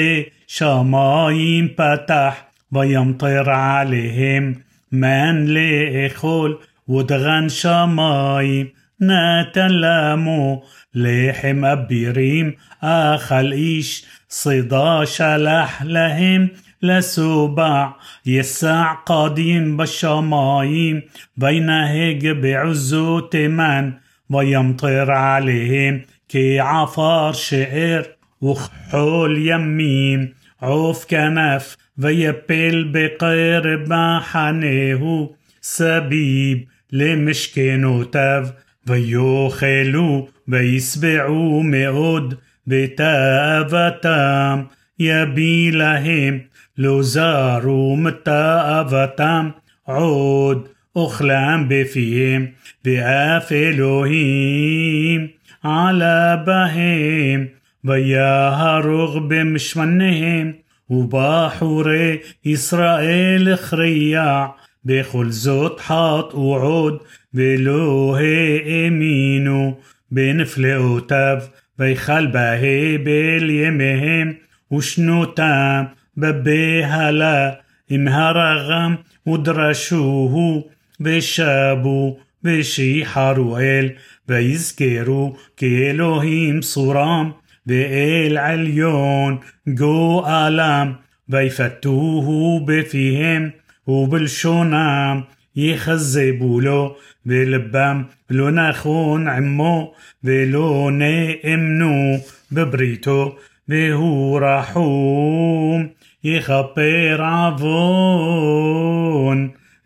شمايم 0.48 1.76
فتح 1.78 2.48
ويمطر 2.72 3.50
عليهم 3.50 4.56
من 4.92 5.46
لاخول 5.46 6.60
ودغن 6.88 7.50
شمايم 7.50 8.70
نتلامو 9.02 10.64
لحم 10.96 11.66
أبيريم 11.66 12.56
أخل 12.84 13.52
إيش 13.52 14.06
صدا 14.30 15.06
شلح 15.06 15.84
لهم 15.84 16.50
لسوبع 16.82 17.94
يسع 18.26 18.94
قديم 18.94 19.78
بالشمايم 19.78 21.02
بين 21.38 21.70
هيج 21.70 22.28
بعزو 22.28 23.20
تمن 23.20 23.94
ويمطر 24.30 25.12
عليهم 25.12 26.02
كي 26.30 26.60
عفار 26.60 27.34
شعر 27.34 28.15
וכחול 28.45 29.37
ימים 29.41 30.27
עוף 30.61 31.05
כנף 31.09 31.77
ויפל 31.99 32.89
בקרב 32.93 33.81
מחנהו 33.93 35.33
סביב 35.63 36.59
למשכנותיו 36.93 38.47
ויאכלו 38.87 40.29
וישבעו 40.49 41.63
מאוד 41.63 42.35
בתאוותם 42.67 44.63
יביא 44.99 45.73
להם 45.73 46.39
לא 46.79 47.03
זרו 47.03 47.97
מתאוותם 47.97 49.51
עוד 49.83 50.69
אוכלם 50.97 51.67
בפיהם 51.69 52.47
ואף 52.85 53.53
אלוהים 53.53 55.27
עלה 55.63 56.37
בהם 56.37 57.47
ויהרוג 57.85 59.29
במשמניהם 59.29 60.53
ובחורי 60.91 62.17
ישראל 62.45 63.53
הכריע 63.53 64.47
בכל 64.85 65.31
זאת 65.31 65.81
חטאו 65.81 66.57
עוד 66.57 66.99
ולא 67.35 68.17
האמינו 68.19 69.75
בנפלאותיו 70.11 71.39
ויכל 71.79 72.27
בהבל 72.27 73.51
ימיהם 73.51 74.33
ושנותם 74.73 75.85
בבהלה 76.17 77.51
עם 77.91 78.09
הרגם 78.09 78.95
ודרשוהו 79.29 80.69
ושבו 81.01 82.19
ושיחרו 82.45 83.59
אל 83.59 83.89
ויזכרו 84.29 85.37
כאלוהים 85.57 86.61
צורם 86.61 87.31
ואל 87.67 88.39
עליון 88.39 89.39
גואלם 89.69 90.93
ויפתוהו 91.29 92.61
בפיהם 92.67 93.51
ובלשונם 93.89 95.21
יכזבו 95.57 96.61
לו 96.61 96.97
ולבם 97.27 98.03
לא 98.31 98.51
נכון 98.51 99.29
עמו 99.29 99.95
ולא 100.25 100.91
נאמנו 100.93 102.17
בבריתו 102.53 103.37
והוא 103.71 104.41
רחום, 104.41 105.87
יכפר 106.25 107.23
עוון, 107.23 108.69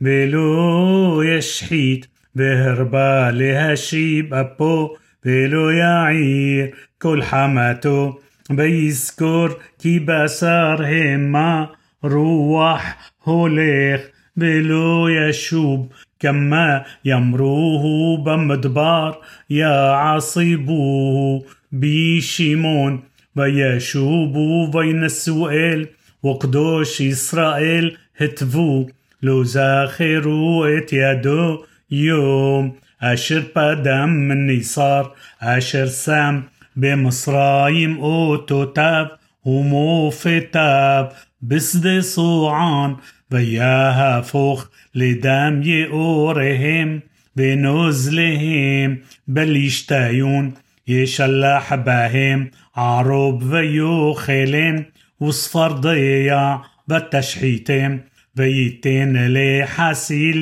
ולא 0.00 1.22
ישחית, 1.24 2.06
והרבה 2.36 3.30
להשיב 3.32 4.34
אפו, 4.34 4.94
بلو 5.25 5.69
يعير 5.69 6.75
كل 7.01 7.23
حماتو 7.23 8.13
بيذكر 8.49 9.57
كي 9.79 9.99
بصار 9.99 10.85
هما 10.85 11.69
روح 12.05 12.97
هوليخ 13.23 14.01
بلو 14.35 15.07
يشوب 15.07 15.91
كما 16.19 16.85
يمروه 17.05 18.17
بمدبار 18.17 19.21
يا 19.49 19.91
عصيبوه 19.91 21.43
بيشيمون 21.71 23.03
بيشوبو 23.35 24.67
بين 24.71 25.03
السؤال 25.03 25.87
وقدوش 26.23 27.01
إسرائيل 27.01 27.97
هتفو 28.17 28.87
لو 29.21 29.43
زاخروا 29.43 30.67
يدو 30.93 31.63
يوم. 31.91 32.75
أشر 33.01 33.43
بدم 33.55 34.09
من 34.09 34.57
نصار 34.57 35.15
أشر 35.41 35.85
سام 35.85 36.43
بمصرايم 36.75 37.99
أوتوتاف 37.99 39.07
وموفتاف 39.45 41.27
بسد 41.41 41.99
صوعان 41.99 42.95
وياها 43.31 44.21
فوخ 44.21 44.67
لدم 44.95 45.61
يؤورهم 45.63 47.01
بنزلهم 47.35 48.97
بل 49.27 49.57
يشتايون 49.57 50.53
يشلح 50.87 51.75
بهم 51.75 52.51
عروب 52.75 53.43
ويوخلم 53.43 54.85
وصفر 55.19 55.71
ضيع 55.71 56.61
بالتشحيتم 56.87 57.99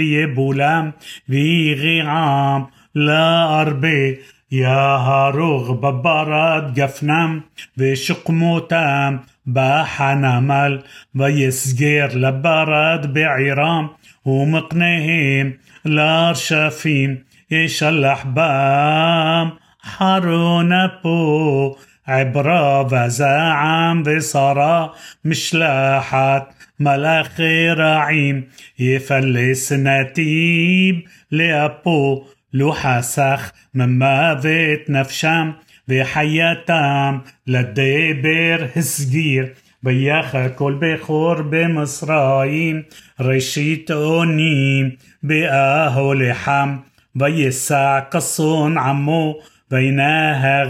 يبولم 0.01 0.93
ويغيعام 1.29 2.67
لا 2.95 3.61
أربي 3.61 4.19
يا 4.51 4.97
هاروغ 5.07 5.71
ببرد 5.73 6.73
جفنم 6.73 7.41
وشقموتم 7.81 9.19
بحنمل 9.45 10.83
ويسجير 11.15 12.17
لبرد 12.17 13.13
بعيرام 13.13 13.89
ومقنهم 14.25 15.53
لارشافين 15.85 17.23
يشلح 17.51 18.25
بام 18.25 19.51
حرون 19.81 20.87
بو 21.03 21.75
عبرة 22.07 22.81
وزعم 22.81 24.03
وصرا 24.07 24.93
مشلاحات 25.25 26.56
ملاخ 26.79 27.41
رعيم 27.77 28.47
يفلس 28.79 29.73
نتيب 29.73 31.03
لأبو 31.31 32.23
لو 32.53 32.73
حسخ 32.73 33.53
من 33.73 33.97
مافت 33.97 34.89
نفشم 34.89 35.53
وحياتم 35.91 37.21
لدبر 37.47 38.69
هسجير 38.75 39.53
بياخ 39.83 40.37
كل 40.47 40.73
بخور 40.81 41.41
بمصرايم 41.41 42.85
رشيت 43.21 43.91
أونيم 43.91 44.97
بآهو 45.23 46.13
لحم. 46.13 46.77
بيسع 47.15 47.99
قصون 47.99 48.77
عمو 48.77 49.41
بيناها 49.71 50.63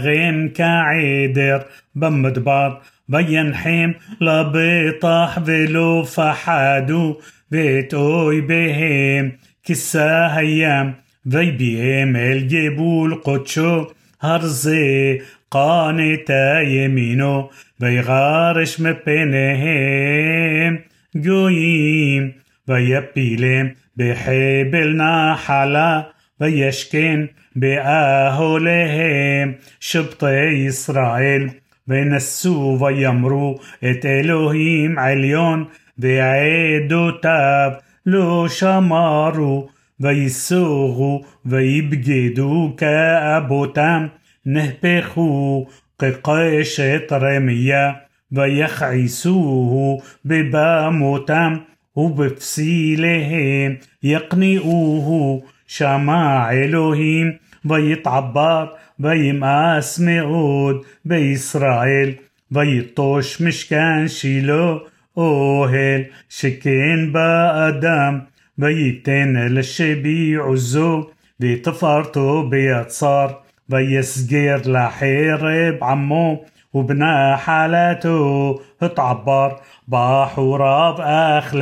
بمدبر 3.08 3.28
بينحيم 3.28 3.94
لبيطح 4.20 5.38
ولو 5.48 6.02
فحادو 6.02 7.20
بيت 7.50 7.94
اوي 7.94 8.40
بهم. 8.40 9.32
كسا 9.64 10.38
هيام 10.38 10.94
بيهم 11.24 12.16
الجبول 12.16 13.14
قدشو 13.14 13.86
هرزي 14.20 15.20
قانتا 15.50 16.60
يمينو 16.60 17.50
بيغارش 17.80 18.80
مبينهم. 18.80 20.78
جويم 21.14 22.32
بيبيلم 22.68 23.74
بحبل 23.96 24.96
نحلا 24.96 26.12
بيشكن 26.40 27.28
بأهلهم 27.56 29.54
شبطي 29.80 30.68
إسرائيل 30.68 31.50
ונסו 31.88 32.78
ויאמרו 32.80 33.58
את 33.90 34.04
אלוהים 34.06 34.98
עליון, 34.98 35.64
ועדותיו 35.98 37.70
לא 38.06 38.48
שמרו, 38.48 39.68
ויסורו 40.00 41.22
ויבגדו 41.46 42.74
כאבותם, 42.76 44.06
נהפכו 44.46 45.66
כקשת 45.98 47.12
רמיה, 47.12 47.92
ויכעיסוהו 48.32 50.00
בבמותם, 50.24 51.56
ובפסיליהם 51.96 53.74
יכניעוהו, 54.02 55.42
שמע 55.66 56.50
אלוהים 56.50 57.32
بيت 57.64 58.08
عبار 58.08 58.76
بيم 58.98 59.44
آس 59.44 60.00
معود 60.00 60.84
بإسرائيل 61.04 62.16
بيت 62.50 62.96
طوش 62.96 63.42
مشكان 63.42 64.08
شيلو 64.08 64.80
أوهل 65.18 66.06
شكين 66.28 67.12
بآدم 67.12 68.22
بيتين 68.58 69.36
للشي 69.36 69.94
بيعزو 69.94 71.06
بتفارتو 71.40 72.48
بيتصار 72.48 73.42
بيسجير 73.68 74.70
لحيرب 74.70 75.84
عمو 75.84 76.44
وبنا 76.72 77.36
حالاتو 77.36 78.60
اتعبر 78.82 79.60
باح 79.88 80.38
وراب 80.38 81.00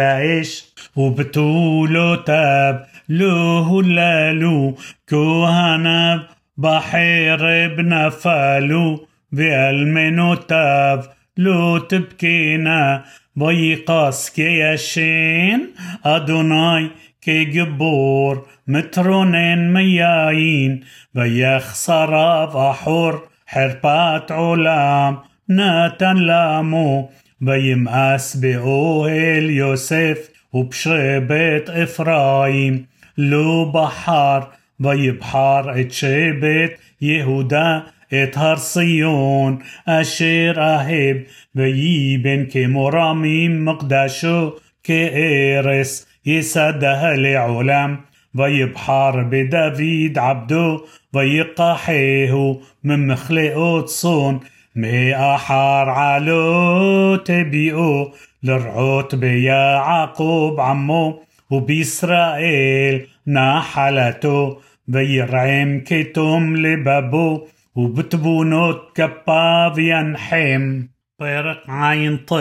إيش 0.01 0.65
وبتولو 0.97 2.15
تاب 2.15 2.87
لو 3.09 3.59
هلالو 3.63 4.75
كوهنب 5.09 6.21
بحيرب 6.57 7.81
نفالو 7.81 9.07
بألمنوتاب 9.33 11.05
لو 11.37 11.79
تبكينا 11.79 13.05
بيقاس 13.37 14.31
كيشين 14.31 15.75
أدوناي 16.05 16.91
كجبور 17.21 18.47
مترونين 18.67 19.73
مياين 19.73 20.85
بيخسر 21.15 22.45
بحور 22.45 23.29
حربات 23.47 24.33
علام 24.33 25.19
ناتن 25.49 26.17
لامو 26.17 27.11
بيمأس 27.41 28.37
بأوهل 28.37 29.51
يوسف 29.51 30.31
وبشبت 30.53 31.71
إفرايم 31.71 32.87
لو 33.18 33.72
بحار 33.72 34.42
ויבחר 34.80 35.82
את 35.82 35.92
שבט 35.92 36.72
יהודה 37.02 37.80
את 38.08 38.38
הר 38.38 38.56
ציון 38.56 39.58
אשר 39.86 40.54
אהב 40.58 41.18
וייבן 41.56 42.46
כמו 42.50 42.90
רמים 42.94 43.66
מקדשו 43.66 44.52
כארס 44.84 46.06
יסדה 46.26 47.12
לעולם 47.16 47.96
ויבחר 48.36 49.12
בדוד 49.30 50.18
עבדו 50.18 50.78
ויקחהו 51.14 52.62
ממכלאות 52.84 53.86
צאן 53.86 54.38
מאחר 54.76 55.90
עלות 55.96 57.26
תביאו 57.26 58.12
לרעות 58.44 59.14
ביעקב 59.14 60.58
עמו 60.60 61.20
ובישראל 61.52 63.00
נחלתו 63.28 64.60
וירעם 64.90 65.80
כתום 65.86 66.56
לבבו 66.56 67.48
ובתבונות 67.76 68.92
כפיו 68.96 69.72
ינחם. 69.78 70.82
פרק 71.18 71.58
עין 71.68 72.18
ט' 72.18 72.32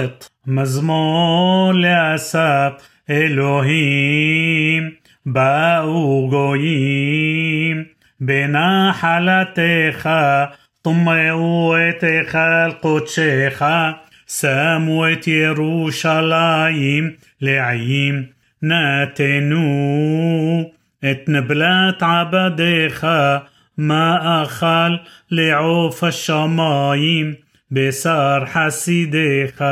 מזמור 0.46 1.72
לאסף 1.74 2.72
אלוהים 3.10 4.90
באו 5.26 6.28
גויים 6.30 7.84
בנחלתך 8.20 10.10
טמאו 10.82 11.74
את 11.88 12.02
היכל 12.02 12.72
קודשך 12.80 13.62
שמו 14.28 15.04
את 15.12 15.26
ירושלים 15.26 17.10
לעיים 17.40 18.33
נתנו 18.61 19.63
את 21.11 21.29
נבלת 21.29 22.03
עבדיך, 22.03 23.07
מה 23.77 24.43
אכל 24.43 24.95
לעוף 25.31 26.03
השמיים, 26.03 27.33
בשר 27.71 28.43
חסידיך, 28.45 29.63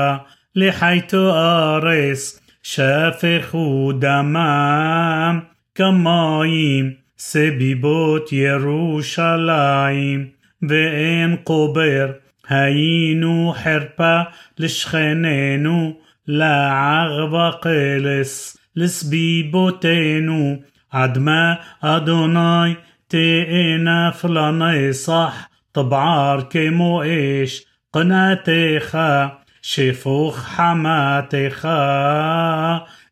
לחייתו 0.55 1.35
ארס 1.35 2.41
שפכו 2.63 3.91
דמם 3.99 5.39
כמים, 5.75 6.93
סביבות 7.17 8.31
ירושלים, 8.31 10.27
ואין 10.69 11.35
קובר. 11.43 12.11
היינו 12.49 13.53
חרפה 13.63 14.21
לשכננו 14.59 15.97
לעג 16.27 17.11
וקלס. 17.33 18.57
לסביבותינו 18.76 20.56
עד 20.90 21.18
מה 21.18 21.54
אדוני 21.80 22.74
تئنف 23.08 24.26
لنصح 24.26 25.48
طبعار 25.72 26.40
كمو 26.40 27.02
إيش 27.02 27.64
قناتيخا 27.92 29.38
شفوخ 29.62 30.46
حماتيخا 30.46 31.76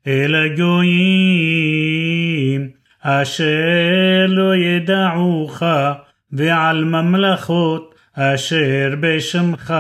إلى 0.07 0.49
جويم 0.55 1.97
أشير 3.03 4.27
لو 4.27 4.53
يدعوخا 4.53 6.05
ועל 6.33 6.85
ממלכות 6.85 7.95
אשר 8.15 8.95
בשמך 9.01 9.75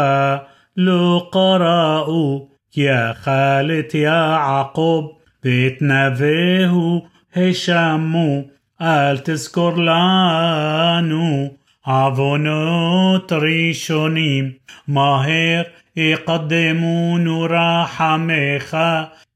לא 0.76 1.28
קראו 1.32 2.48
כי 2.70 2.92
אכל 2.92 3.70
את 3.78 3.94
יעקב 3.94 5.06
והתנבאו 5.43 7.05
השמו, 7.35 8.41
אל 8.81 9.17
תזכור 9.17 9.73
לנו 9.77 11.49
עוונות 11.85 13.31
ראשונים, 13.31 14.51
מהר 14.87 15.61
יקדמונו 15.95 17.47
רחמך, 17.49 18.77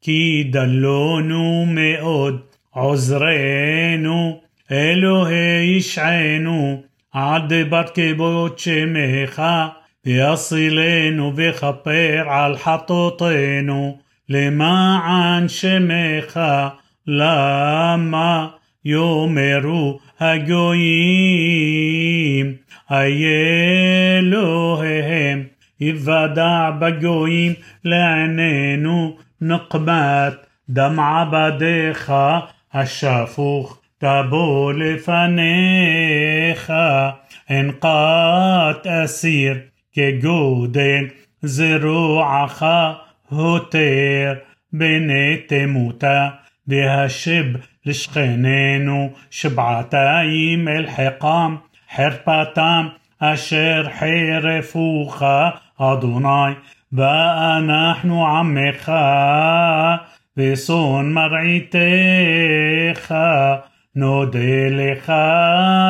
כי 0.02 0.48
דלונו 0.52 1.66
מאוד 1.68 2.42
עוזרנו, 2.70 4.42
אלוהי 4.72 5.78
ישענו, 5.78 6.82
עד 7.14 7.54
בת 7.70 7.90
כבוד 7.94 8.60
שמך, 8.60 9.42
ויצילנו 10.06 11.32
וכפר 11.36 12.24
על 12.30 12.58
חטאותינו. 12.58 14.05
למען 14.29 15.49
שמך 15.49 16.41
למה 17.07 18.49
יאמרו 18.85 19.99
הגויים 20.21 21.41
איה 22.91 24.19
אלוהיהם 24.19 25.45
יוודע 25.81 26.71
בגויים 26.79 27.53
לעינינו 27.85 29.17
נקמת 29.41 30.35
דם 30.71 31.01
עבדיך 31.01 32.13
השפוך 32.75 33.81
תבוא 33.99 34.73
לפניך 34.73 36.73
אנקת 37.51 38.87
אסיר 38.87 39.59
כגודל 39.93 41.05
זרועך 41.43 42.65
הותר 43.35 44.35
בני 44.73 45.37
תמותה 45.49 46.29
והשב 46.67 47.45
לשכננו 47.87 49.11
שבעתיים 49.31 50.69
אל 50.69 50.87
חיקם 50.87 51.57
חרפתם 51.97 52.89
אשר 53.19 53.87
חרפוך 53.99 55.23
אדוני 55.79 56.53
ואנחנו 56.93 58.27
עמך 58.27 58.93
ושון 60.37 61.13
מרעיתך 61.13 63.15
נודה 63.97 64.69
לך 64.71 65.13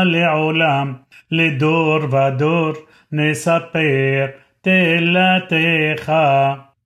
לעולם 0.05 0.95
לדור 1.31 1.99
ודור 2.05 2.73
נספר 3.13 4.27
תהלתך 4.61 6.13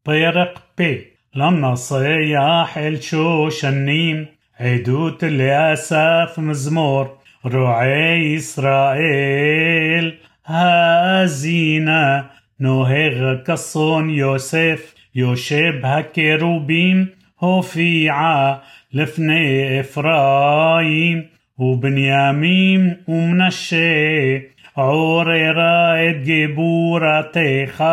طيرق 0.10 0.63
بي. 0.78 1.08
لما 1.36 1.76
صياح 1.76 2.78
الشوش 2.78 3.65
النيم 3.65 4.28
عدوت 4.60 5.26
لأسف 5.26 6.39
مزمور. 6.39 7.17
روعي 7.45 8.36
إسرائيل 8.36 10.17
هازينا 10.45 12.30
نوهغ 12.60 13.36
كصون 13.36 14.10
يوسف 14.10 14.95
يوشب 15.15 15.82
هكروبيم 15.84 17.10
هوفيعة 17.43 18.62
لفني 18.93 19.80
إفرايم. 19.80 21.30
وبنيامين 21.58 22.98
ومنشي. 23.08 24.59
את 24.79 26.27
גבורתך 26.27 27.85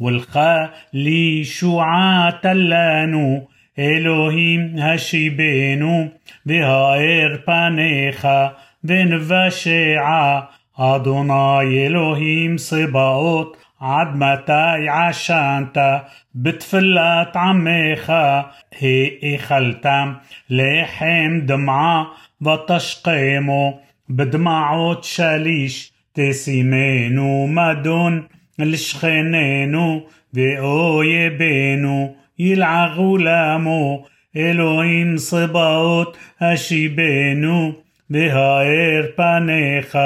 ולך 0.00 0.40
לישועת 0.92 2.44
לנו 2.44 3.46
אלוהים 3.78 4.74
השיבנו 4.82 6.08
והאר 6.46 7.36
פניך 7.44 8.28
ונבשע 8.84 10.38
אדוני 10.78 11.86
אלוהים 11.86 12.56
צבאות 12.56 13.56
עד 13.80 14.08
מתי 14.14 14.88
עשנת 15.08 15.78
בתפילת 16.34 17.36
עמך 17.36 18.12
האכלתם 18.80 20.12
לחם 20.50 21.40
דמעה 21.42 22.04
ותשכמו 22.42 23.80
בדמעות 24.10 25.04
שליש 25.04 25.92
תשימנו 26.15 27.47
מדון 27.49 28.21
לשכנינו 28.59 30.07
ואויבינו 30.33 32.15
ילעגו 32.39 33.17
למו 33.17 34.05
אלוהים 34.35 35.15
צבאות 35.15 36.17
השיבנו 36.41 37.71
והאר 38.09 39.05
פניך 39.15 39.97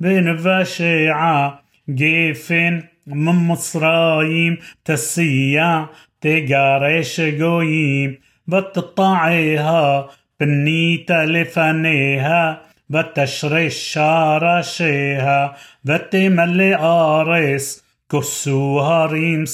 ונבשע 0.00 1.48
גפן 1.90 2.78
ממצרים 3.06 4.56
תסיע 4.82 5.84
תגרש 6.18 7.20
גויים 7.20 8.14
ותטעיה 8.48 10.00
פנית 10.38 11.10
לפניה 11.10 12.54
وتشرش 12.90 13.74
شارشيها 13.74 15.56
وتملي 15.88 16.76
أريس 16.76 17.84
كسوها 18.10 19.06
ريم 19.06 19.44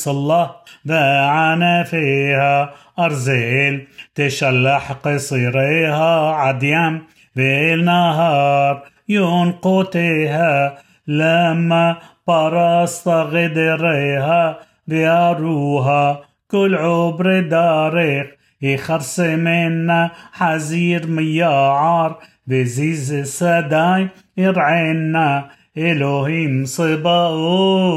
باعنا 0.84 1.82
فيها 1.82 2.74
أرزيل 2.98 3.88
تشلح 4.14 4.92
قصيريها 4.92 6.30
عديم 6.32 7.02
بالنهار 7.36 8.82
ينقتها 9.08 10.78
لما 11.06 11.96
برست 12.26 13.08
غدريها 13.08 14.58
بياروها 14.86 16.20
كل 16.50 16.74
عبر 16.74 17.40
داريخ 17.40 18.26
يخرس 18.62 19.20
منا 19.20 20.10
حزير 20.32 21.06
مياعار 21.06 22.18
וזיז 22.50 23.14
שדי 23.38 24.06
ירענה 24.36 25.40
אלוהים 25.78 26.64
צבאות 26.64 27.90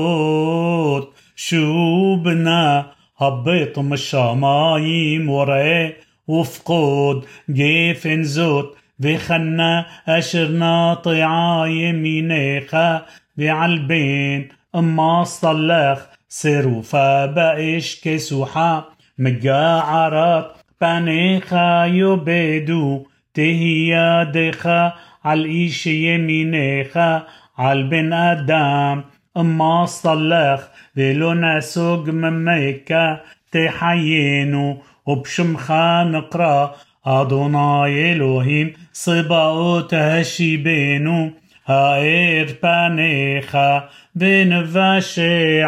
شوبنا 1.36 2.86
هبيط 3.18 3.80
مشامايم 3.80 5.30
وري 5.30 5.93
وفقود 6.28 7.26
جيفن 7.51 8.24
زوت 8.24 8.78
بخنا 8.99 9.86
أشر 10.08 10.47
ناطعة 10.47 11.68
يمينيخا 11.68 13.06
بعلبين 13.38 14.49
أما 14.76 15.24
صلخ 15.24 15.99
سروفا 16.30 17.26
بقش 17.26 18.01
كسوحا 18.04 18.84
مجاعرات 19.20 20.51
بانيخا 20.82 21.86
يبدو 21.86 23.06
תהיה 23.34 24.24
ידך 24.24 24.70
על 25.24 25.46
איש 25.46 25.86
ימינך, 25.86 27.00
על 27.58 27.84
בן 27.90 28.14
אדם, 28.14 29.02
מה 29.36 29.88
صلח 29.88 30.68
ולא 30.98 31.34
נסוג 31.34 32.10
ממך, 32.12 32.92
תחיינו, 33.50 34.82
ובשמך 35.08 35.74
נקרא, 36.12 36.68
אדוני 37.04 37.86
אלוהים, 37.88 38.70
צבאות 38.92 39.94
השיבנו, 39.94 41.30
האר 41.68 42.46
פניך 42.60 43.58
ונבשעה. 44.16 45.64